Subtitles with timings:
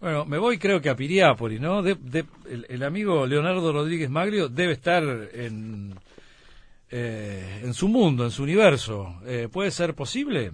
[0.00, 1.82] Bueno, me voy creo que a Piriápolis, ¿no?
[1.82, 5.92] De, de- el, el amigo Leonardo Rodríguez Maglio debe estar en,
[6.90, 9.16] eh, en su mundo, en su universo.
[9.26, 10.52] Eh, ¿Puede ser posible?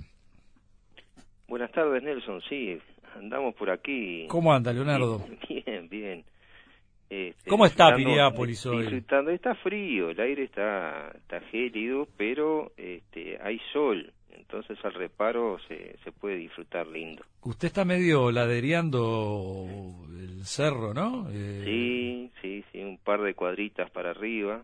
[1.46, 2.40] Buenas tardes, Nelson.
[2.48, 2.78] Sí,
[3.16, 4.26] andamos por aquí.
[4.28, 5.24] ¿Cómo anda, Leonardo?
[5.48, 6.24] Bien, bien.
[7.10, 8.78] Este, ¿Cómo está Piriápolis hoy?
[8.80, 9.30] disfrutando.
[9.30, 14.10] Está frío, el aire está, está gélido, pero este, hay sol.
[14.34, 17.22] Entonces al reparo se, se puede disfrutar lindo.
[17.42, 19.66] Usted está medio ladereando
[20.10, 21.28] el cerro, ¿no?
[21.30, 24.62] Eh, Sí, sí, sí, un par de cuadritas para arriba,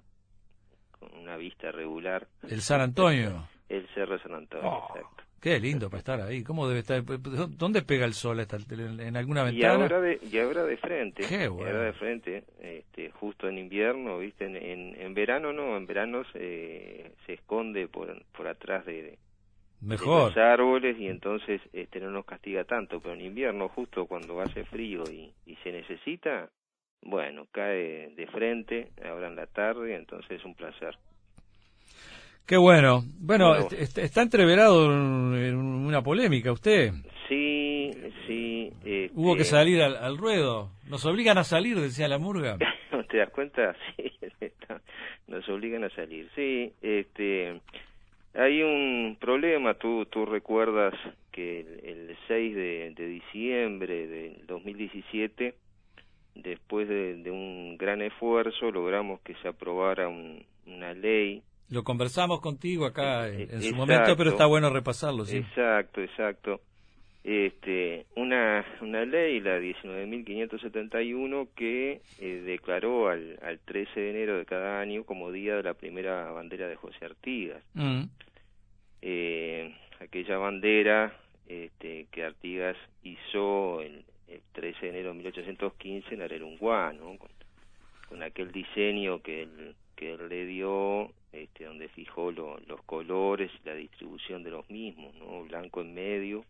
[0.98, 2.26] con una vista regular.
[2.48, 3.48] El San Antonio.
[3.68, 5.22] El Cerro de San Antonio, Oh, exacto.
[5.40, 6.42] qué lindo para estar ahí.
[6.42, 7.02] ¿Cómo debe estar?
[7.04, 8.40] ¿Dónde pega el sol?
[8.40, 9.74] ¿En alguna Y ventana?
[9.84, 11.70] ahora de, y ahora de frente, Qué y bueno.
[11.70, 16.24] ahora de frente, este, justo en invierno, viste, en, en, en verano no, en verano
[16.32, 19.16] se, se esconde por, por atrás de,
[19.80, 20.28] de Mejor.
[20.28, 24.64] los árboles y entonces este, no nos castiga tanto, pero en invierno justo cuando hace
[24.64, 26.50] frío y, y se necesita,
[27.02, 30.96] bueno, cae de frente, ahora en la tarde, entonces es un placer.
[32.46, 33.02] Qué bueno.
[33.20, 33.66] Bueno, Bueno.
[33.66, 34.86] est- est- está entreverado
[35.36, 36.92] en una polémica usted.
[37.28, 37.90] Sí,
[38.26, 38.72] sí.
[38.84, 40.70] Este, Hubo que salir al, al ruedo.
[40.88, 42.58] Nos obligan a salir, decía la murga.
[43.08, 43.74] ¿Te das cuenta?
[43.96, 44.12] Sí,
[45.28, 46.28] nos obligan a salir.
[46.34, 47.60] Sí, este,
[48.34, 49.74] hay un problema.
[49.74, 50.94] Tú, tú recuerdas
[51.32, 55.54] que el, el 6 de, de diciembre del 2017,
[56.34, 61.42] después de, de un gran esfuerzo, logramos que se aprobara un- una ley.
[61.68, 63.76] Lo conversamos contigo acá en, en su Exacto.
[63.76, 65.38] momento, pero está bueno repasarlo, sí.
[65.38, 66.60] Exacto, exacto.
[67.22, 74.46] Este, una, una ley, la 19.571, que eh, declaró al, al 13 de enero de
[74.46, 77.62] cada año como día de la primera bandera de José Artigas.
[77.74, 78.04] Mm.
[79.02, 81.14] Eh, aquella bandera
[81.48, 87.16] este, que Artigas hizo el, el 13 de enero de 1815 en Arerunguá, ¿no?
[87.18, 87.28] Con,
[88.08, 93.50] con aquel diseño que él, que él le dio, este, donde fijó lo- los colores
[93.62, 95.44] y la distribución de los mismos, ¿no?
[95.44, 96.44] Blanco en medio,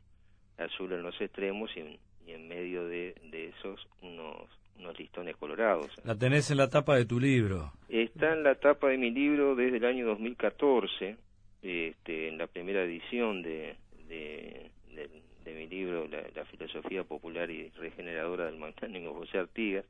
[0.59, 4.37] azul en los extremos y en, y en medio de, de esos unos,
[4.79, 5.89] unos listones colorados.
[6.05, 7.73] La tenés en la tapa de tu libro.
[7.89, 11.17] Está en la tapa de mi libro desde el año 2014,
[11.63, 13.77] este, en la primera edición de,
[14.09, 19.85] de, de- de mi libro, la, la filosofía popular y regeneradora del magnánimo José Artigas.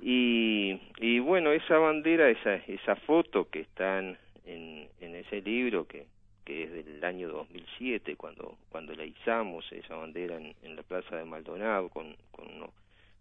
[0.00, 5.86] Y, y bueno, esa bandera, esa, esa foto que está en, en, en ese libro,
[5.86, 6.06] que,
[6.48, 11.26] que es del año 2007, cuando, cuando la izamos, esa bandera en, la Plaza de
[11.26, 12.70] Maldonado, con, con un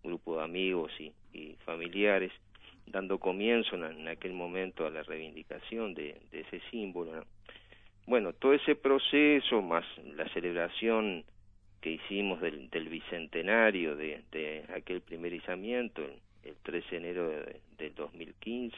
[0.02, 1.12] grupo de amigos y,
[1.66, 2.32] familiares,
[2.86, 7.18] dando comienzo en, aquel momento a la reivindicación de, de ese símbolo.
[7.18, 7.24] ¿no?
[8.06, 9.84] Bueno, todo ese proceso, más
[10.16, 11.26] la celebración
[11.82, 16.14] que hicimos del, del bicentenario de, de aquel primer izamiento, el,
[16.50, 18.78] el 13 de enero de- del 2015,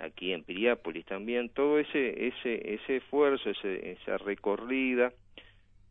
[0.00, 5.12] aquí en Piriápolis también, todo ese, ese, ese esfuerzo, ese, esa recorrida,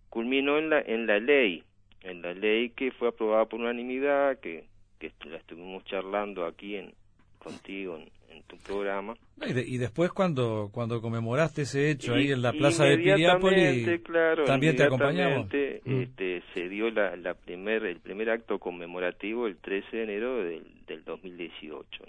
[0.09, 1.63] culminó en la, en la ley,
[2.01, 4.65] en la ley que fue aprobada por unanimidad, que,
[4.99, 6.93] que la estuvimos charlando aquí en,
[7.37, 9.15] contigo en, en tu programa.
[9.47, 14.01] Y, de- y después cuando cuando conmemoraste ese hecho ahí en la plaza de Piriápolis,
[14.03, 15.47] claro, también te acompañamos.
[15.47, 16.01] Mm.
[16.01, 20.63] Este, se dio la, la primer, el primer acto conmemorativo el 13 de enero del,
[20.87, 22.03] del 2018,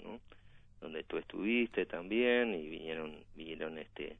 [1.11, 4.15] tú estuviste también y vinieron vinieron este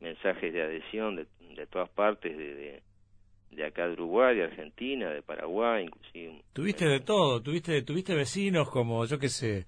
[0.00, 2.82] mensajes de adhesión de, de todas partes de, de,
[3.50, 6.40] de acá de Uruguay, de Argentina, de Paraguay, inclusive.
[6.54, 9.66] Tuviste de todo, tuviste tuviste vecinos como yo qué sé,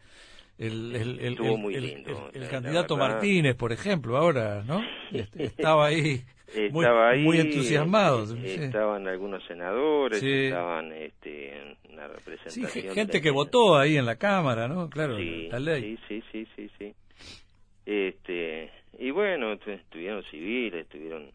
[0.56, 2.96] el, el, el, el- muy el- lindo, el- el la- la candidato.
[2.96, 4.80] Martínez, por ejemplo, ahora, ¿no?
[5.12, 6.24] Este, Estaba ahí
[6.70, 8.26] muy, estaba ahí, muy entusiasmado.
[8.26, 8.36] sí.
[8.46, 10.44] Estaban algunos senadores, Sí.
[10.44, 12.94] estaban este, en una representación.
[12.94, 14.88] gente que votó ahí en la Cámara, ¿no?
[14.90, 15.98] Claro, sí, la ley.
[16.08, 16.94] Sí, sí, sí, sí.
[17.86, 21.30] Este, y bueno, tu- estuvieron civiles, estuvieron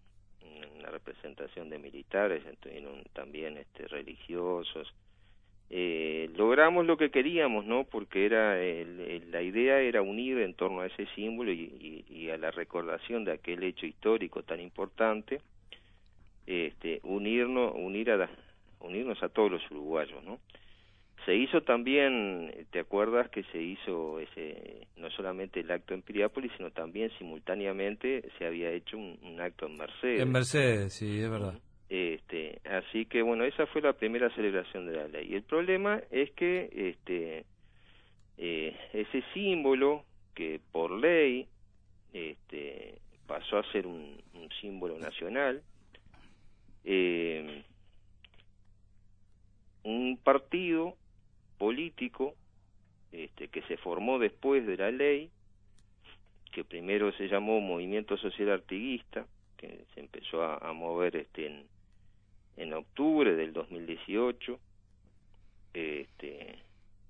[0.79, 4.93] una representación de militares, estuvieron también este, religiosos.
[5.69, 7.83] Eh, logramos lo que queríamos, ¿no?
[7.83, 12.37] Porque era el- la idea era unir en torno a ese símbolo y, y- a
[12.37, 15.41] la recordación de aquel hecho histórico tan importante,
[16.45, 18.29] este, unirnos, unir a
[18.79, 20.39] unirnos a todos los uruguayos, ¿no?
[21.25, 26.51] Se hizo también, ¿te acuerdas que se hizo ese, no solamente el acto en Piriápolis,
[26.55, 30.21] sino también simultáneamente se había hecho un, un acto en Mercedes?
[30.21, 31.59] En Mercedes, sí, es verdad.
[31.89, 35.33] Este, así que bueno, esa fue la primera celebración de la ley.
[35.33, 37.45] El problema es que este,
[38.37, 40.03] eh, ese símbolo
[40.35, 41.47] que por ley
[42.13, 44.17] este, pasó a ser un,
[44.61, 45.61] símbolo nacional,
[46.83, 47.63] eh,
[49.83, 50.95] un partido
[51.57, 52.33] político
[53.11, 55.29] este, que se formó después de la ley,
[56.51, 59.25] que primero se llamó Movimiento Social Artiguista,
[59.57, 61.65] que se empezó a, mover este, en,
[62.57, 64.59] en octubre del 2018,
[65.73, 66.59] este,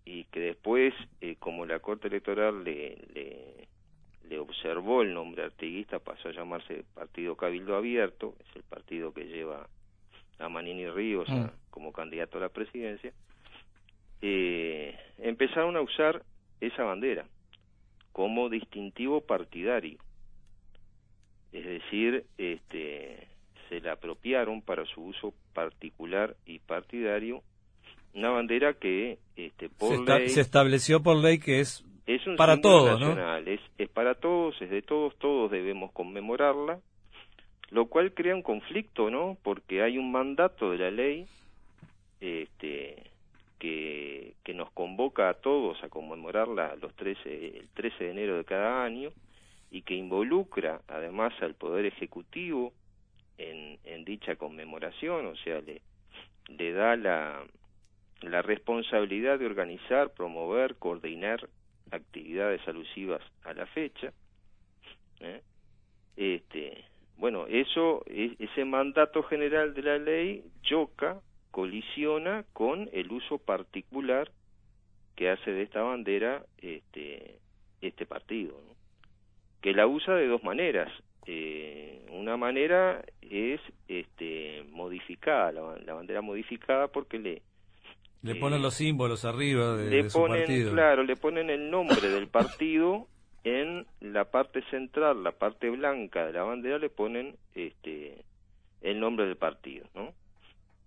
[0.05, 3.67] y que después, eh, como la Corte Electoral le, le,
[4.29, 9.25] le, observó el nombre artiguista, pasó a llamarse Partido Cabildo Abierto, es el partido que
[9.25, 9.67] lleva
[10.39, 11.45] a Manini Ríos mm.
[11.69, 13.13] como candidato a la presidencia,
[14.21, 16.23] eh, empezaron a usar
[16.59, 17.25] esa bandera
[18.11, 19.99] como distintivo partidario.
[21.51, 23.27] Es decir, este,
[23.69, 27.43] se la apropiaron para su uso particular y partidario
[28.17, 32.35] una bandera que este, por se, ley, se estableció por ley que es, es un
[32.35, 36.79] para todos, nacional, es, es para todos, es de todos, todos debemos conmemorarla,
[37.69, 39.37] lo cual crea un conflicto, ¿no?
[39.43, 41.27] Porque hay un mandato de la ley
[42.19, 43.11] este,
[43.59, 48.45] que, que nos convoca a todos a conmemorarla los 13, el 13 de enero de
[48.45, 49.11] cada año
[49.69, 52.73] y que involucra además al Poder Ejecutivo
[53.37, 57.43] en, en dicha conmemoración, o sea, le, da la,
[58.21, 61.47] la responsabilidad de organizar, promover, coordinar
[61.91, 64.11] actividades alusivas a la fecha.
[65.19, 65.41] ¿eh?
[66.15, 66.85] Este,
[67.17, 74.29] bueno, eso, e, ese mandato general de la ley choca, colisiona con el uso particular
[75.15, 77.39] que hace de esta bandera este,
[77.81, 78.61] este partido,
[79.61, 80.91] que la usa de dos maneras.
[81.27, 87.41] Eh, una manera es este, modificada, la bandera modificada porque le,
[88.23, 90.71] le ponen los símbolos arriba de, le su ponen, partido.
[90.73, 93.07] Claro, le ponen el nombre del partido
[93.43, 98.23] en la parte central, la parte blanca de la bandera, le ponen este
[98.81, 100.13] el nombre del partido, ¿no?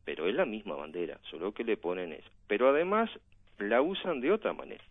[0.04, 2.28] Pero es la misma bandera, solo que le ponen eso.
[2.46, 3.10] Pero además
[3.58, 4.84] la usan de otra manera.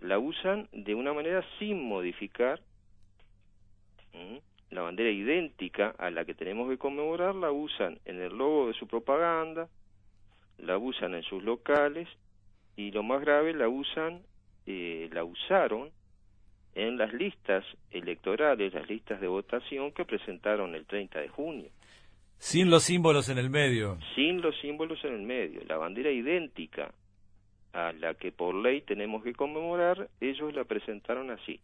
[0.00, 2.60] La usan de una manera sin modificar.
[4.92, 8.86] Bandera idéntica a la que tenemos que conmemorar la usan en el logo de su
[8.86, 9.66] propaganda,
[10.58, 12.06] la usan en sus locales
[12.76, 14.20] y lo más grave la usan,
[14.66, 15.88] eh, la usaron
[16.74, 21.70] en las listas electorales, las listas de votación que presentaron el 30 de junio.
[22.36, 23.96] Sin los símbolos en el medio.
[24.14, 25.62] Sin los símbolos en el medio.
[25.66, 26.92] La bandera idéntica
[27.72, 31.60] a la que por ley tenemos que conmemorar, ellos la presentaron así.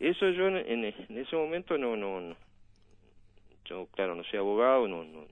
[0.00, 2.36] Eso yo en, en ese momento no, no, no,
[3.68, 5.26] yo claro no soy abogado, no, no,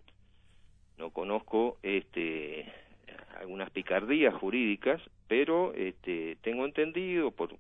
[0.99, 2.67] no conozco este
[3.39, 7.55] algunas picardías jurídicas, pero este, tengo entendido por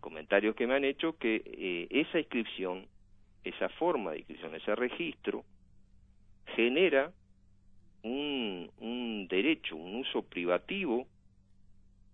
[0.00, 2.86] comentarios que me han hecho que eh, esa inscripción,
[3.44, 5.44] esa forma de inscripción, ese registro,
[6.56, 7.12] genera
[8.02, 11.06] un, un derecho, un uso privativo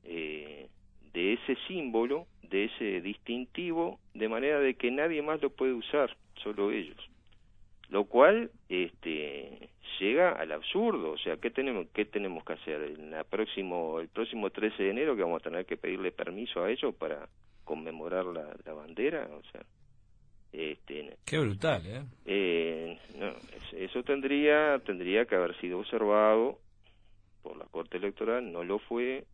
[0.02, 0.69] eh,
[1.12, 6.16] de ese símbolo, de ese distintivo, de manera de que nadie más lo puede usar,
[6.42, 7.13] solo ellos
[7.88, 9.70] lo cual este
[10.00, 11.12] llega al absurdo.
[11.12, 15.16] O sea qué tenemos qué tenemos que hacer el próximo el próximo 13 de enero
[15.16, 17.28] que vamos a tener que pedirle permiso a ellos para
[17.64, 19.62] conmemorar la, la bandera o sea
[20.52, 23.32] este qué brutal eh, eh no,
[23.78, 26.58] eso tendría tendría que haber sido observado
[27.44, 28.50] por la corte electoral.
[28.50, 29.26] No lo fue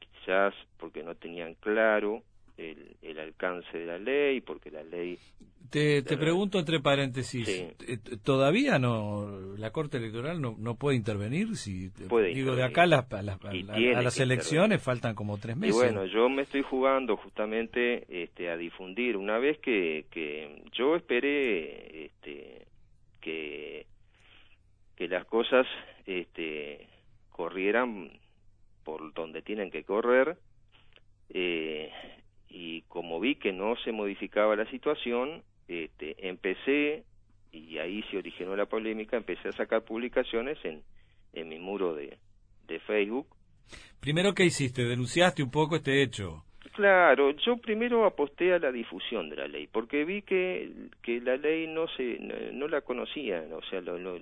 [0.00, 2.24] quizás porque no tenían claro
[2.56, 5.18] el, el alcance de la ley porque la ley
[5.70, 11.56] te, te pregunto entre paréntesis, eh, ¿todavía no la Corte Electoral no, no puede intervenir?
[11.56, 15.74] Si, digo, de acá a las, a las, elecciones faltan como tres meses.
[15.74, 19.16] Y bueno, yo me estoy jugando justamente este, a difundir.
[19.16, 22.66] Una vez que, que yo esperé este,
[23.20, 23.86] que,
[24.94, 25.66] que las cosas
[26.06, 26.86] este,
[27.30, 28.12] corrieran
[28.84, 30.36] por donde tienen que correr,
[31.30, 31.90] eh,
[32.58, 37.04] y como vi que no se modificaba la situación, este, empecé,
[37.52, 40.82] y ahí se originó la polémica, empecé a sacar publicaciones en,
[41.34, 42.16] en mi muro de,
[42.66, 43.26] de Facebook.
[44.00, 44.84] Primero, ¿qué hiciste?
[44.84, 46.44] ¿Denunciaste un poco este hecho?
[46.72, 50.72] Claro, yo primero aposté a la difusión de la ley, porque vi que,
[51.02, 52.18] que la ley no se
[52.54, 54.18] no, la conocía, o sea, lo,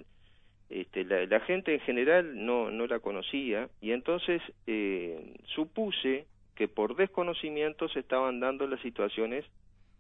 [0.71, 6.69] este, la, la, gente en general no, no la conocía, y entonces eh, supuse que
[6.69, 9.45] por desconocimiento se estaban dando las situaciones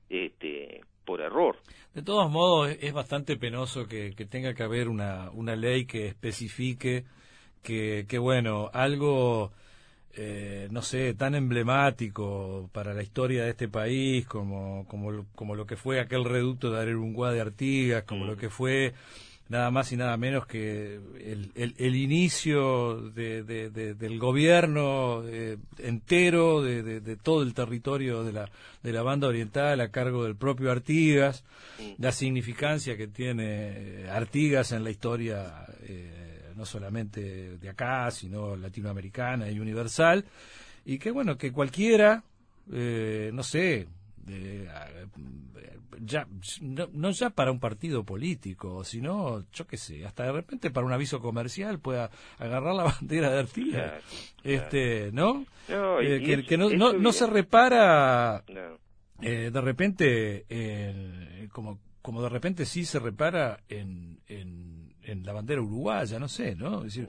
[0.09, 1.57] este, por error.
[1.95, 7.05] De todos modos, es bastante penoso que, tenga que haber una, una ley que especifique
[7.63, 9.53] que, que bueno, algo,
[10.15, 15.67] eh, no sé, tan emblemático para la historia de este país como, como, como lo
[15.67, 18.39] que fue aquel reducto de Arerunguá de Artigas, como lo mm.
[18.39, 18.93] que fue
[19.49, 27.17] nada más y nada menos que el, el, inicio de, del gobierno eh, entero de,
[27.23, 28.51] todo el territorio de la,
[28.83, 31.45] de la banda oriental a cargo del propio Artigas,
[31.99, 36.25] la significancia que tiene Artigas en la historia eh,
[36.57, 40.25] no solamente de acá, sino latinoamericana y universal,
[40.85, 42.23] y que bueno, que cualquiera,
[42.73, 43.89] eh, no sé,
[46.01, 46.27] ya
[46.61, 50.93] no, ya para un partido político, sino, yo qué sé, hasta de repente para un
[50.93, 53.93] aviso comercial pueda agarrar la bandera de Artigas,
[54.43, 55.47] este, ¿no?
[55.69, 58.45] Eh, que, no, no, se repara
[59.21, 60.47] eh, de repente,
[61.53, 66.55] como, como de repente sí se repara en, en, en la bandera uruguaya, no sé,
[66.55, 66.83] ¿no?
[66.83, 67.09] decir,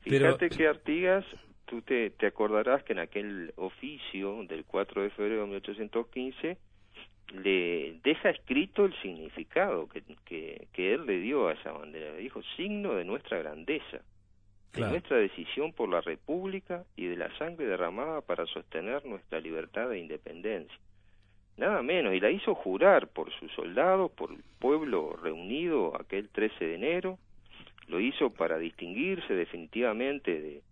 [0.00, 1.24] Fíjate que Artigas
[1.66, 6.58] tú te, te acordarás que en aquel oficio del 4 de febrero de 1815
[7.32, 10.02] le deja escrito el significado que,
[10.72, 12.12] que, él le dio a esa bandera.
[12.12, 14.00] Le dijo, signo de nuestra grandeza,
[14.72, 19.92] de nuestra decisión por la República y de la sangre derramada para sostener nuestra libertad
[19.92, 20.78] e independencia.
[21.56, 26.64] Nada menos, y la hizo jurar por sus soldados, por el pueblo reunido aquel 13
[26.64, 27.18] de enero,
[27.88, 30.62] lo hizo para distinguirse definitivamente de,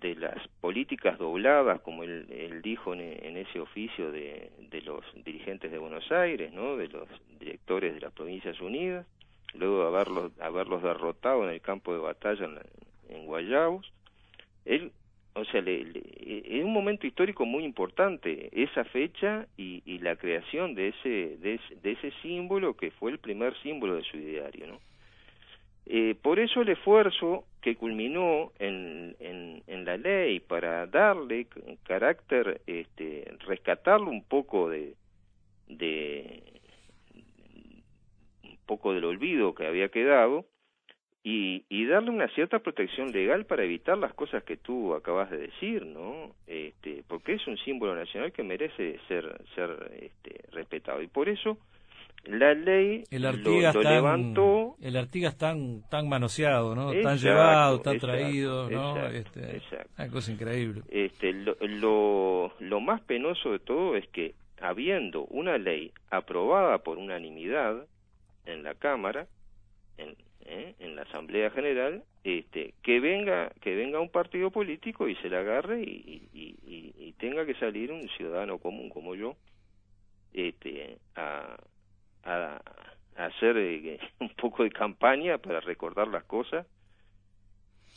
[0.00, 5.78] de las políticas dobladas, como él, dijo en, ese oficio de, de, los dirigentes de
[5.78, 6.76] Buenos Aires, ¿no?
[6.76, 9.06] de los directores de las Provincias Unidas,
[9.54, 12.58] luego de haberlos, haberlos derrotado en el campo de batalla en,
[13.16, 13.92] en Guayabos,
[14.64, 14.92] él,
[15.34, 20.74] o sea, le, es un momento histórico muy importante esa fecha y, y la creación
[20.74, 24.66] de ese, de ese, de ese símbolo que fue el primer símbolo de su ideario,
[24.66, 24.80] ¿no?
[25.88, 31.46] Eh, por eso el esfuerzo que culminó en, en, la ley para darle
[31.84, 34.94] carácter, este, rescatarlo un poco de,
[38.42, 40.44] un poco del olvido que había quedado
[41.22, 45.38] y, y darle una cierta protección legal para evitar las cosas que tú acabas de
[45.38, 46.34] decir, ¿no?
[46.48, 51.58] Este, porque es un símbolo nacional que merece ser ser este, respetado y por eso
[52.24, 54.76] la ley el Artigas lo, levantó.
[54.80, 59.62] el Artigas tan tan manoseado no tan llevado tan traído no este,
[59.98, 60.82] una cosa increíble.
[60.88, 67.86] Este lo, lo, más penoso de todo es que habiendo una ley aprobada por unanimidad
[68.44, 69.26] en la cámara
[69.98, 70.74] en, ¿eh?
[70.80, 75.40] en la asamblea general este que venga que venga un partido político y se la
[75.40, 79.36] agarre y, y, y, y tenga que salir un ciudadano común como yo
[80.32, 81.56] este a
[82.26, 82.60] a,
[83.16, 86.66] hacer eh, un poco de campaña para recordar las cosas.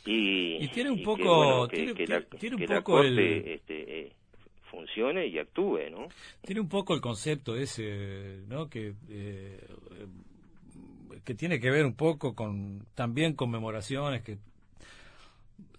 [0.06, 1.92] Y, tiene un poco que,
[2.38, 3.18] tiene, un poco el...
[3.18, 4.12] este, eh,
[4.70, 6.08] funcione y actúe no
[6.40, 9.60] tiene un poco el concepto ese no que eh,
[11.22, 14.38] que tiene que ver un poco con también conmemoraciones que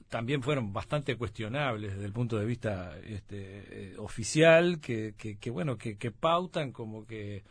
[0.09, 5.77] también fueron bastante cuestionables desde el punto de vista este, oficial que, que, que bueno
[5.77, 7.43] que, que pautan como que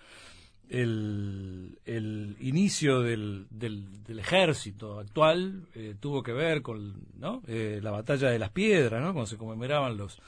[0.70, 7.42] el, el inicio del, del, ejército actual eh, tuvo que ver con ¿no?
[7.48, 9.12] Eh, la batalla de las piedras, ¿no?
[9.12, 10.20] cuando se conmemoraban los,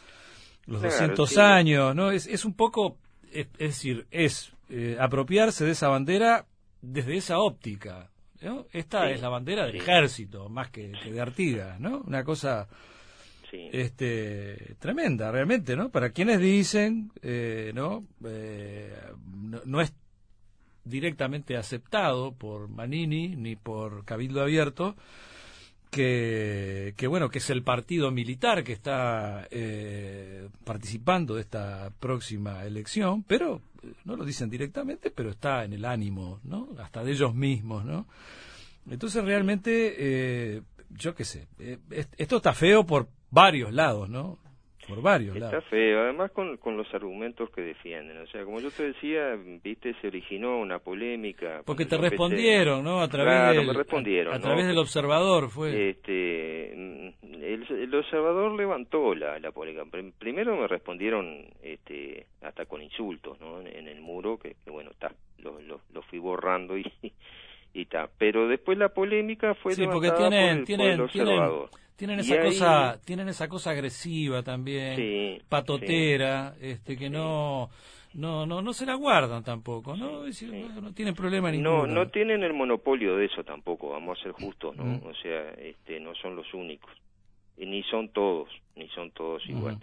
[0.67, 1.95] los 200 años.
[1.95, 2.11] ¿no?
[2.11, 2.99] Es, es un poco,
[3.33, 6.45] es, decir, es eh, apropiarse de esa bandera
[6.81, 8.11] desde esa óptica.
[8.41, 8.67] ¿no?
[8.73, 12.03] Esta es la bandera del ejército, más que, de Artigas, ¿no?
[12.05, 12.69] Una cosa
[13.53, 17.13] este tremenda realmente no para quienes dicen
[17.75, 19.93] no, no, no es
[20.85, 24.97] directamente aceptado por Manini ni por Cabildo Abierto,
[25.93, 33.23] que, bueno, que es el partido militar que está eh, participando de esta próxima elección,
[33.25, 36.71] pero eh, no lo dicen directamente, pero está en el ánimo, ¿no?
[36.79, 38.07] Hasta de ellos mismos, ¿no?
[38.91, 41.47] Entonces realmente, eh, yo qué sé,
[42.17, 44.39] esto está feo por varios lados, ¿no?
[44.89, 48.19] Por varios Está feo, además con, con los argumentos que defienden.
[48.19, 51.63] O sea, como yo te decía, viste, se originó una polémica.
[51.65, 53.01] Porque te respondieron, ¿no?
[53.01, 55.91] A través, del, respondieron, a, través del observador fue.
[55.91, 59.85] Este, el, el observador levantó la, la polémica.
[60.19, 63.61] Primero me respondieron este, hasta con insultos, ¿no?
[63.61, 66.85] En, el muro, que, bueno, está, lo, lo, lo fui borrando y
[67.75, 68.09] y ta.
[68.19, 71.41] Pero después la polémica fue sí, porque tienen, tienen, tienen,
[72.11, 77.71] esa cosa, tienen esa cosa agresiva también, patotera, este que no
[78.15, 80.25] no no no se la guardan tampoco, ¿no?
[80.25, 81.87] no, tienen problema ninguno.
[81.87, 85.01] No, no tienen el monopolio de eso tampoco, vamos a ser justos, ¿no?
[85.09, 86.91] O sea, este no son los únicos.
[87.57, 89.79] Y ni son todos, ni son todos igual.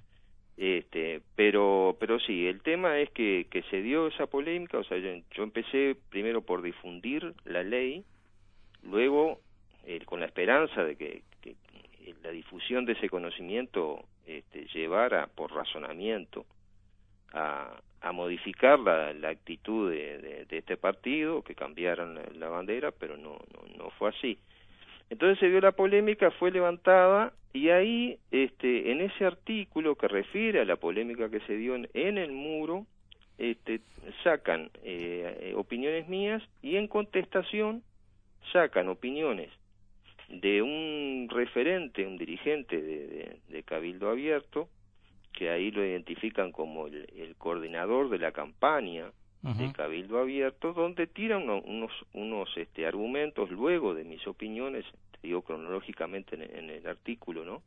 [0.59, 4.97] Este, pero, pero sí, el tema es que, que se dio esa polémica, o sea,
[4.97, 8.03] yo, empecé primero por difundir la ley,
[8.83, 9.39] luego,
[9.85, 11.21] eh, con la esperanza de que,
[12.23, 16.45] la difusión de ese conocimiento este, llevara por razonamiento
[17.33, 23.17] a, a modificar la, la actitud de, de, este partido, que cambiaran la, bandera, pero
[23.17, 24.37] no, no, no fue así.
[25.09, 30.61] Entonces se dio la polémica, fue levantada y ahí, este, en ese artículo que refiere
[30.61, 32.85] a la polémica que se dio en, el muro,
[33.37, 33.81] este,
[34.23, 37.83] sacan eh, eh, opiniones mías y en contestación
[38.51, 39.49] sacan opiniones
[40.29, 44.69] de un referente, un dirigente de, de Cabildo Abierto,
[45.33, 51.50] que ahí lo identifican como el, coordinador de la campaña de Cabildo Abierto, donde tiran
[51.50, 57.62] unos, unos este, argumentos luego de mis opiniones, te digo cronológicamente en, el artículo, ¿no?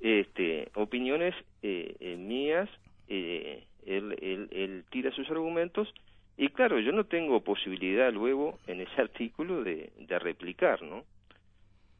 [0.00, 2.68] Este, opiniones eh, eh, mías,
[3.06, 5.94] eh, él, él, él tira sus argumentos
[6.36, 11.04] y claro, yo no tengo posibilidad luego en ese artículo de, de replicar, ¿no?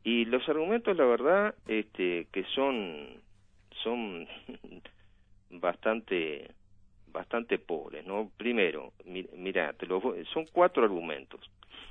[0.05, 3.23] Y los argumentos, la verdad, este, que son
[3.83, 4.27] son
[5.51, 6.51] bastante
[7.07, 8.31] bastante pobres, ¿no?
[8.37, 11.41] Primero, mira, te son cuatro argumentos.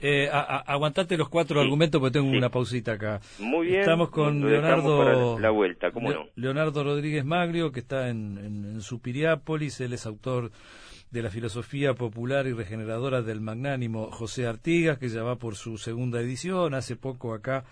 [0.02, 3.22] Eh, aguantate los cuatro argumentos porque tengo una pausita acá.
[3.40, 3.80] Muy bien.
[3.80, 5.40] Estamos con Leonardo.
[5.40, 6.28] La vuelta, ¿cómo no?
[6.36, 9.80] Leonardo Rodríguez Magrio, que está en, en, Supiriápolis.
[9.80, 10.52] Él es autor
[11.10, 15.78] de la filosofía popular y regeneradora del magnánimo José Artigas, que ya va por su
[15.78, 16.74] segunda edición.
[16.74, 17.64] Hace poco acá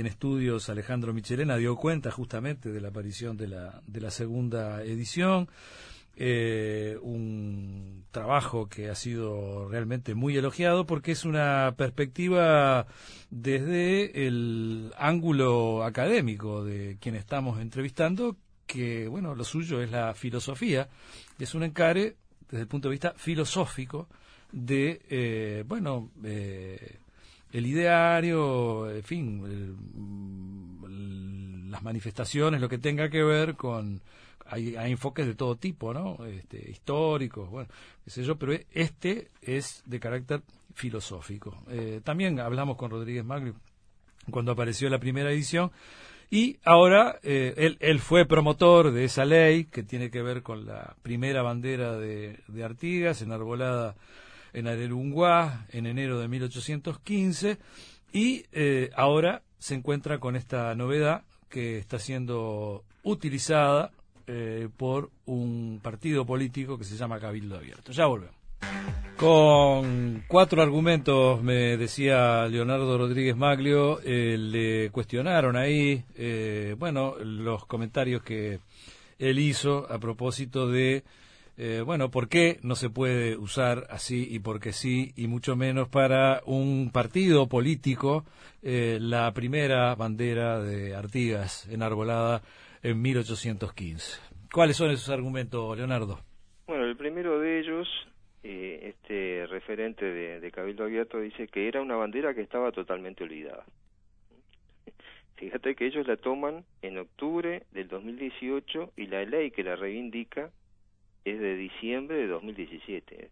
[0.00, 4.82] en estudios Alejandro Michelena dio cuenta justamente de la aparición de la, de la segunda
[4.82, 5.48] edición.
[6.16, 12.86] Eh, un trabajo que ha sido realmente muy elogiado porque es una perspectiva
[13.30, 18.36] desde el ángulo académico de quien estamos entrevistando,
[18.66, 20.88] que bueno, lo suyo es la filosofía,
[21.38, 22.14] es un encare
[22.48, 24.08] desde el punto de vista filosófico
[24.52, 26.98] de, eh, bueno, eh,
[27.54, 29.70] el ideario, en fin,
[31.70, 34.02] las manifestaciones, lo que tenga que ver con...
[34.46, 36.26] Hay, enfoques de todo tipo, ¿no?
[36.26, 37.68] Este, históricos, bueno,
[38.04, 40.42] qué sé yo, pero este es de carácter
[40.74, 41.62] filosófico.
[41.70, 43.54] Eh, también hablamos con Rodríguez Magri
[44.30, 45.70] cuando apareció la primera edición
[46.30, 50.66] y ahora eh, él, él, fue promotor de esa ley que tiene que ver con
[50.66, 53.94] la primera bandera de, de Artigas, enarbolada
[54.54, 57.58] en Arelunguá en enero de 1815
[58.12, 63.90] y eh, ahora se encuentra con esta novedad que está siendo utilizada
[64.26, 67.92] eh, por un partido político que se llama Cabildo Abierto.
[67.92, 68.36] Ya volvemos.
[69.16, 76.04] Con cuatro argumentos, me decía Leonardo Rodríguez Maglio, eh, le cuestionaron ahí,
[76.78, 78.60] bueno, los comentarios que
[79.18, 81.04] él hizo a propósito de
[81.56, 85.54] eh, bueno, ¿por qué no se puede usar así y por qué sí, y mucho
[85.54, 88.24] menos para un partido político,
[88.62, 92.42] eh, la primera bandera de Artigas enarbolada
[92.82, 94.20] en 1815?
[94.52, 96.18] ¿Cuáles son esos argumentos, Leonardo?
[96.66, 97.88] Bueno, el primero de ellos,
[98.42, 103.22] eh, este referente de, de Cabildo Abierto dice que era una bandera que estaba totalmente
[103.22, 103.64] olvidada.
[105.36, 110.50] Fíjate que ellos la toman en octubre del 2018 y la ley que la reivindica
[111.24, 113.30] es de diciembre de 2017.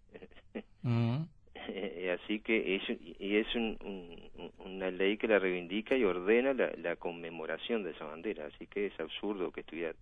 [0.83, 1.23] Mm.
[2.15, 2.83] Así que es,
[3.19, 3.47] y es
[4.59, 8.47] una ley que la reivindica y ordena la, conmemoración de esa bandera.
[8.47, 9.95] Así que es absurdo que estuviera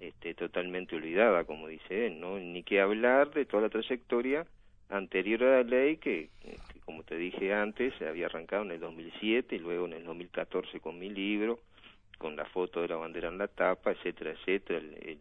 [0.00, 2.38] este, totalmente olvidada, como dice él, ¿no?
[2.38, 4.46] Ni que hablar de toda la trayectoria
[4.88, 6.30] anterior a la ley que,
[6.84, 10.80] como te dije antes, se había arrancado en el 2007 y luego en el 2014
[10.80, 11.60] con mi libro,
[12.18, 15.18] con la foto de la bandera en la tapa, etcétera, etcétera, el el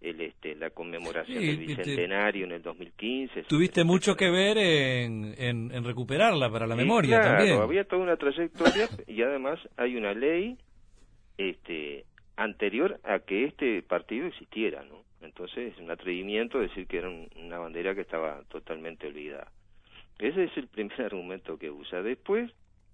[0.00, 6.50] este la conmemoración del bicentenario en el 2015 tuviste mucho que ver en, en, recuperarla
[6.50, 7.60] para la memoria claro, también.
[7.60, 10.56] había toda una trayectoria y además hay una ley
[11.36, 12.04] este
[12.36, 17.58] anterior a que este partido existiera no entonces es un atrevimiento decir que era una
[17.58, 19.50] bandera que estaba totalmente olvidada.
[20.18, 22.02] Ese es el primer argumento que usa.
[22.02, 22.50] Después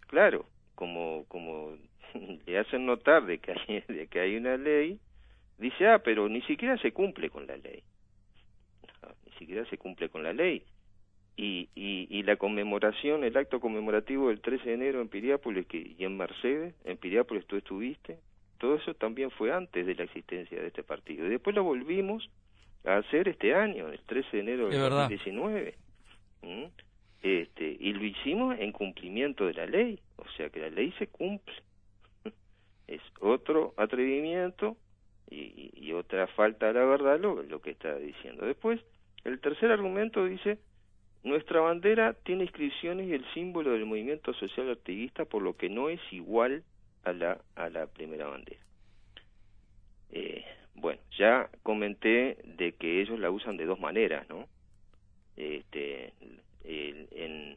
[0.07, 1.77] claro como como
[2.47, 4.99] le hacen notar de que hay, de que hay una ley
[5.59, 7.83] dice, ah, pero ni siquiera se cumple con la ley.
[9.27, 10.65] ni siquiera se cumple con la ley.
[11.37, 15.95] Y, y, y, la conmemoración, el acto conmemorativo del 13 de enero en Piriápolis que,
[15.99, 18.21] y en Mercedes, en Piriápolis tú estuviste,
[18.59, 21.27] todo eso también fue antes de la existencia de este partido.
[21.27, 22.31] Y después lo volvimos
[22.85, 25.75] a hacer este año, el 13 de enero del 2019.
[26.43, 26.65] ¿Mm?
[27.23, 31.09] Este, y lo hicimos en cumplimiento de la ley, o sea que la ley se
[31.09, 31.55] cumple.
[32.87, 34.77] es otro atrevimiento
[35.31, 38.45] y, otra falta de la verdad lo, lo que está diciendo.
[38.45, 38.81] Después,
[39.23, 40.59] el tercer argumento dice
[41.23, 45.89] nuestra bandera tiene inscripciones y el símbolo del movimiento social activista, por lo que no
[45.89, 46.65] es igual
[47.05, 48.61] a la, a la primera bandera.
[50.11, 54.49] Eh, bueno, ya comenté de que ellos la usan de dos maneras, ¿no?
[55.37, 56.13] Este,
[56.65, 57.57] en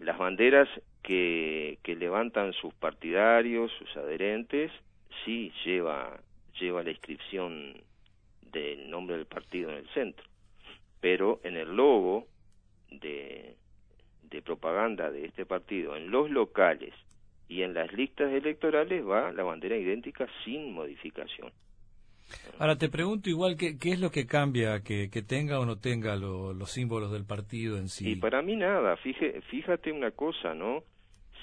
[0.00, 0.68] las banderas
[1.02, 4.70] que, que levantan sus partidarios, sus adherentes,
[5.24, 6.20] sí lleva,
[6.60, 7.74] lleva la inscripción
[8.52, 10.24] del nombre del partido en el centro,
[11.00, 12.26] pero en el logo
[12.90, 13.56] de,
[14.30, 16.94] de propaganda de este partido, en los locales
[17.48, 21.50] y en las listas electorales va la bandera idéntica sin modificación.
[22.58, 25.78] Ahora te pregunto igual qué, qué es lo que cambia que, que tenga o no
[25.78, 28.10] tenga los símbolos del partido en sí.
[28.10, 30.82] Y para mí nada, fíjate, fíjate una cosa, ¿no?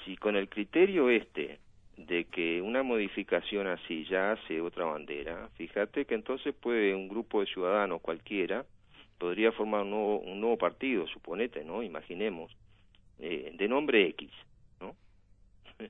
[0.04, 1.58] Si con el criterio este
[1.96, 7.40] de que una modificación así ya hace otra bandera, fíjate que entonces puede un grupo
[7.40, 8.64] de ciudadanos cualquiera
[9.18, 11.82] podría formar un nuevo, un nuevo partido, suponete, ¿no?
[11.82, 12.54] Imaginemos,
[13.18, 14.30] eh, de nombre X,
[14.80, 14.94] ¿no?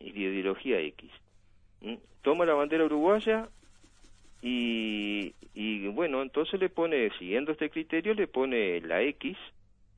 [0.00, 1.10] y de ideología X.
[2.22, 3.48] Toma la bandera uruguaya
[4.42, 9.36] y, y bueno, entonces le pone, siguiendo este criterio, le pone la X,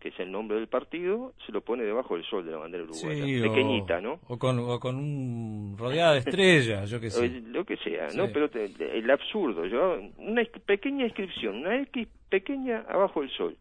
[0.00, 2.84] que es el nombre del partido, se lo pone debajo del sol de la bandera
[2.84, 3.48] uruguaya.
[3.48, 4.18] Pequeñita, ¿no?
[4.28, 7.42] O con, o con un rodeada de estrellas, yo que sé.
[7.42, 8.28] Lo que sea, ¿no?
[8.32, 13.56] Pero el absurdo, yo, una pequeña inscripción, una X pequeña abajo del sol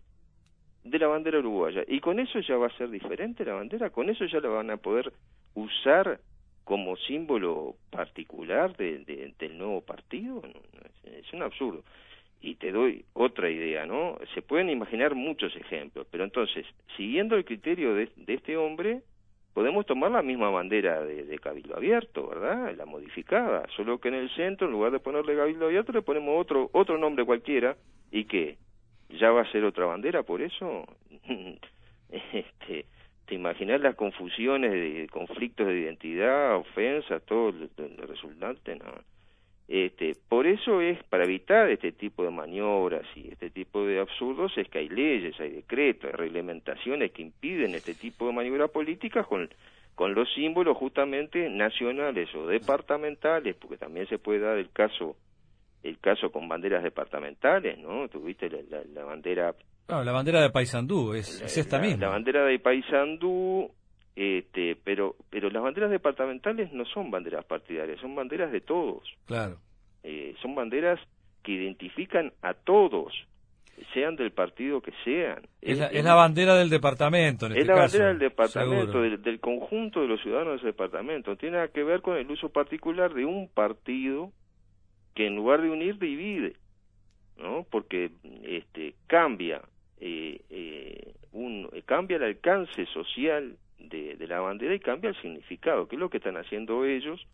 [0.85, 1.83] de la bandera uruguaya.
[1.87, 4.71] Y con eso ya va a ser diferente la bandera, con eso ya la van
[4.71, 5.11] a poder
[5.55, 6.21] usar
[6.63, 10.41] como símbolo particular de, del nuevo partido,
[11.03, 11.83] es un absurdo.
[12.41, 14.17] Y te doy otra idea, ¿no?
[14.33, 19.01] Se pueden imaginar muchos ejemplos, pero entonces, siguiendo el criterio de, este hombre,
[19.53, 22.73] podemos tomar la misma bandera de, Cabildo Abierto, ¿verdad?
[22.77, 26.39] La modificada, solo que en el centro, en lugar de ponerle Cabildo Abierto, le ponemos
[26.39, 27.75] otro, otro nombre cualquiera,
[28.11, 28.57] y que
[29.09, 30.85] ya va a ser otra bandera, por eso,
[32.31, 32.85] este,
[33.29, 38.91] te imaginas las confusiones de conflictos de identidad, ofensas, todo lo, resultante, no.
[39.69, 44.51] Este, por eso es, para evitar este tipo de maniobras y este tipo de absurdos,
[44.57, 49.27] es que hay leyes, hay decretos, hay reglamentaciones que impiden este tipo de maniobras políticas
[49.27, 49.47] con,
[49.93, 55.15] con los símbolos justamente nacionales o departamentales, porque también se puede dar el caso
[55.83, 58.09] el caso con banderas departamentales, ¿no?
[58.09, 59.53] Tuviste la, la bandera
[59.87, 62.05] la bandera de Paysandú es, esta misma.
[62.05, 63.71] La bandera de Paysandú,
[64.19, 69.01] este, pero, pero las banderas departamentales no son banderas partidarias, son banderas de todos.
[69.25, 69.59] Claro.
[70.03, 70.99] Eh, son banderas
[71.41, 73.13] que identifican a todos,
[73.93, 75.47] sean del partido que sean.
[75.61, 80.01] Es, la, bandera del departamento, en Es este la bandera del departamento, del, del, conjunto
[80.01, 81.37] de los ciudadanos de ese departamento.
[81.37, 84.33] Tiene que ver con el uso particular de un partido
[85.15, 86.57] que en lugar de unir divide,
[87.37, 87.65] ¿no?
[87.71, 88.11] Porque
[88.43, 89.61] este cambia
[90.01, 95.95] eh, eh, un, cambia el alcance social de, la bandera y cambia el significado, que
[95.95, 97.25] es lo que están haciendo ellos,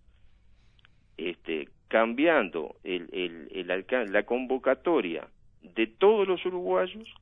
[1.17, 5.27] este, cambiando el, el, el la convocatoria
[5.61, 7.13] de todos los uruguayos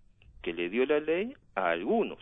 [0.41, 2.19] que le dio la ley a algunos,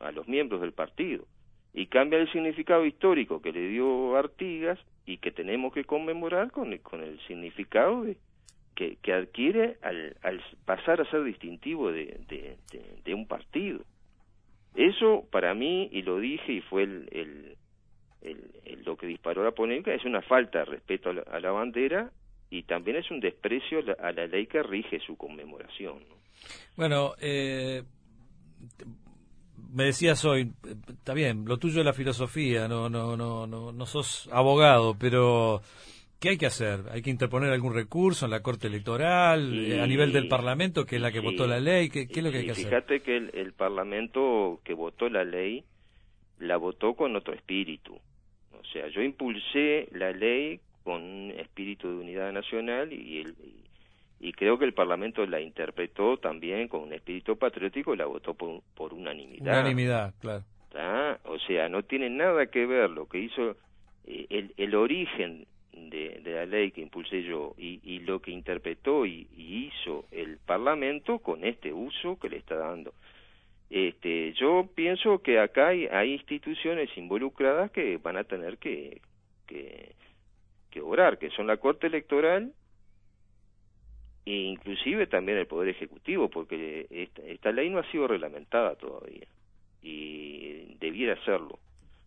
[0.00, 1.24] a los miembros del partido,
[1.72, 6.76] y cambia el significado histórico que le dio Artigas y que tenemos que conmemorar con
[6.78, 8.16] con el significado de,
[9.02, 12.56] que, adquiere al, al, pasar a ser distintivo de,
[13.08, 13.80] un partido.
[14.78, 17.56] Eso para mí, y lo dije y fue el,
[18.84, 22.12] lo que disparó la polémica, es una falta de respeto a la, bandera
[22.48, 26.04] y también es un desprecio a la, ley que rige su conmemoración.
[26.76, 27.82] Bueno, eh,
[29.72, 30.52] me decías hoy,
[30.88, 35.60] está bien, lo tuyo es la filosofía, no, no, no, no, no sos abogado, pero
[36.20, 36.80] ¿Qué hay que hacer?
[36.90, 40.96] ¿Hay que interponer algún recurso en la Corte Electoral, eh, a nivel del Parlamento, que
[40.96, 41.90] es la que votó la ley?
[41.90, 42.64] ¿Qué, es lo que hay que hacer?
[42.64, 45.64] Fíjate que el, Parlamento que votó la ley
[46.40, 47.94] la votó con otro espíritu.
[47.94, 53.36] O sea, yo impulsé la ley con un espíritu de unidad nacional y, el,
[54.18, 58.34] y, creo que el Parlamento la interpretó también con un espíritu patriótico y la votó
[58.34, 59.60] por, por unanimidad.
[59.60, 60.44] Unanimidad, claro.
[61.24, 63.56] O sea, no tiene nada que ver lo que hizo
[64.04, 65.46] eh, el, el origen
[66.22, 71.44] de, la ley que impulsé yo y, lo que interpretó y, hizo el Parlamento con
[71.44, 72.92] este uso que le está dando.
[73.70, 79.00] Este, yo pienso que acá hay, instituciones involucradas que van a tener que,
[79.46, 79.94] que,
[80.70, 82.52] que obrar, que son la Corte Electoral
[84.24, 89.26] e inclusive también el Poder Ejecutivo, porque esta, esta ley no ha sido reglamentada todavía
[89.82, 91.58] y debiera serlo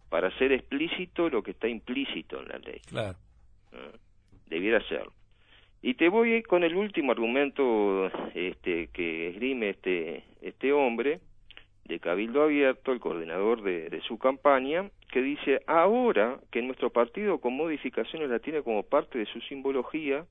[0.09, 2.81] para hacer explícito lo que está implícito en la ley.
[2.87, 3.17] Claro.
[4.47, 5.13] Debiera serlo.
[5.81, 11.19] Y te voy con el último argumento este, que esgrime este, este hombre,
[11.85, 17.53] de Cabildo Abierto, el coordinador de, su campaña, que dice, ahora que nuestro partido con
[17.53, 20.25] modificaciones la tiene como parte de su simbología,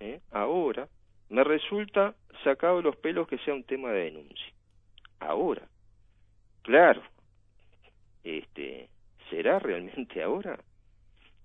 [0.00, 0.20] ¿eh?
[0.30, 0.88] ahora,
[1.30, 4.52] me resulta sacado de los pelos que sea un tema de denuncia.
[5.18, 5.66] Ahora,
[6.62, 7.02] claro,
[8.24, 8.88] este,
[9.30, 10.58] ¿será realmente ahora?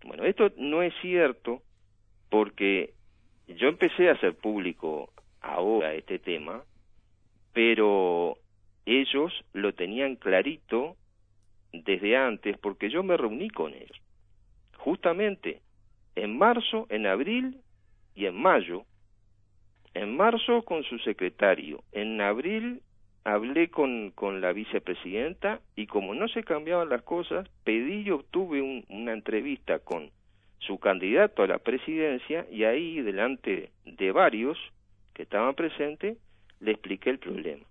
[0.03, 1.61] Bueno, esto no es cierto
[2.29, 2.93] porque
[3.47, 6.63] yo empecé a hacer público ahora este tema,
[7.53, 8.37] pero
[8.85, 10.95] ellos lo tenían clarito
[11.71, 13.97] desde antes porque yo me reuní con ellos.
[14.77, 15.61] Justamente
[16.15, 17.57] en marzo, en abril
[18.15, 18.85] y en mayo.
[19.93, 22.81] En marzo con su secretario, en abril
[23.27, 28.85] hablé con, con la vicepresidenta y como no se cambiaban las cosas, pedí y obtuve
[28.87, 30.11] una entrevista con
[30.59, 34.57] su candidato a la presidencia y ahí delante de varios
[35.13, 36.17] que estaban presentes
[36.61, 37.65] le expliqué el problema.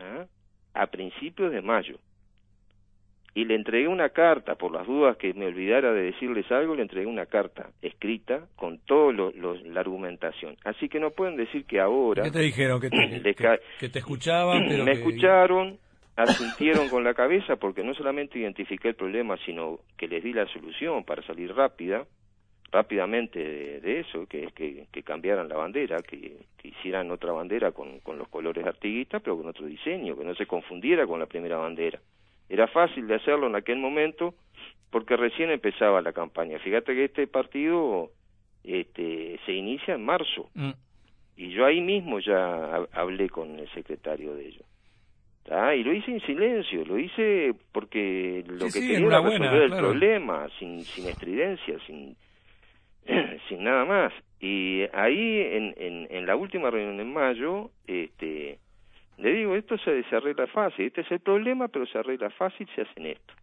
[0.00, 0.26] ¿ah?
[0.74, 1.98] A principios de mayo.
[3.36, 6.80] Y le entregué una carta, por las dudas que me olvidara de decirles algo, le
[6.80, 10.56] entregué una carta escrita con toda la argumentación.
[10.64, 12.22] Así que no pueden decir que ahora...
[12.22, 12.80] ¿Qué te dijeron?
[12.80, 13.34] Que te,
[13.78, 15.76] que, te escuchaban, Me escucharon,
[16.16, 20.46] asintieron con la cabeza porque no solamente identifiqué el problema, sino que les di la
[20.46, 22.06] solución para salir rápida,
[22.72, 28.16] rápidamente de, eso, que es que, cambiaran la bandera, que, hicieran otra bandera con, con
[28.16, 32.00] los colores artiguistas, pero con otro diseño, que no se confundiera con la primera bandera.
[32.48, 34.34] Era fácil de hacerlo en aquel momento
[34.90, 36.58] porque recién empezaba la campaña.
[36.60, 38.10] Fíjate que este partido
[38.62, 40.70] este, se inicia en marzo mm.
[41.36, 44.66] y yo ahí mismo ya hablé con el secretario de ellos.
[45.48, 50.48] Y lo hice en silencio, lo hice porque lo que quería era resolver el problema,
[50.58, 52.16] sin, sin estridencia, sin,
[53.48, 54.12] sin nada más.
[54.40, 58.58] Y ahí, en, en, en, la última reunión en mayo, este,
[59.18, 62.68] le digo, esto se, se arregla fácil, este es el problema, pero se arregla fácil,
[62.74, 63.34] se hacen esto.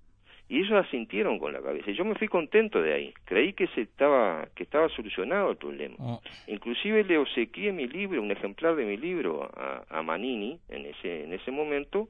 [0.50, 1.90] Y ellos asintieron con la cabeza.
[1.90, 3.14] Y yo me fui contento de ahí.
[3.26, 5.96] Creí que se estaba, que estaba solucionado el problema.
[6.00, 6.22] Oh.
[6.48, 11.24] Inclusive le obsequié mi libro, un ejemplar de mi libro a, a Manini en ese,
[11.24, 12.10] en ese momento,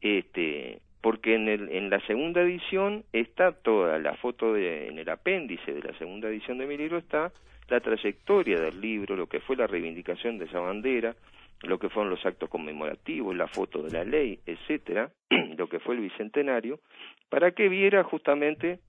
[0.00, 5.08] este, porque en, el, en la segunda edición está toda la foto de, en el
[5.08, 7.32] apéndice de la segunda edición de mi libro está
[7.68, 11.16] la trayectoria del libro, lo que fue la reivindicación de esa bandera,
[11.62, 15.10] lo que fueron los actos conmemorativos, la foto de la ley, etcétera,
[15.56, 16.80] lo que fue el bicentenario,
[17.28, 18.80] para que viera justamente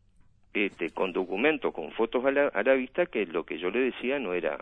[0.54, 3.80] este, con documentos, con fotos a la, a la vista, que lo que yo le
[3.80, 4.58] decía no era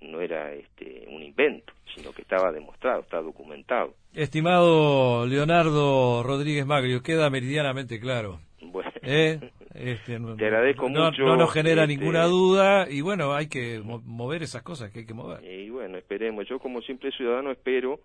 [0.00, 3.94] no era este, un invento, sino que estaba demostrado, está documentado.
[4.14, 8.40] Estimado Leonardo Rodríguez Magrio, queda meridianamente claro.
[8.60, 9.40] Bueno, ¿Eh?
[9.74, 11.22] este, te agradezco mucho.
[11.22, 15.06] No nos genera este, ninguna duda y bueno, hay que mover esas cosas que hay
[15.06, 15.42] que mover.
[15.78, 16.44] Bueno, esperemos.
[16.48, 18.00] Yo como simple ciudadano espero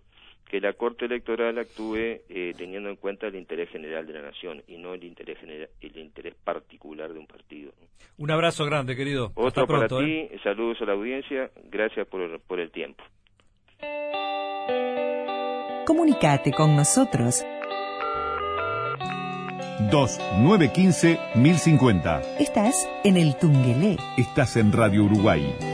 [0.47, 4.62] que la Corte Electoral actúe eh, teniendo en cuenta el interés general de la nación
[4.67, 7.71] y no el interés general, el interés particular de un partido.
[8.19, 9.31] Un abrazo grande, querido.
[9.33, 10.39] Otro para ti, ¿eh?
[10.43, 13.03] saludos a la audiencia, gracias por, por el tiempo.
[15.88, 17.43] Comunicate con nosotros
[19.89, 22.21] 2915 1050.
[22.38, 23.97] Estás en el Tungelé.
[24.15, 25.72] Estás en Radio Uruguay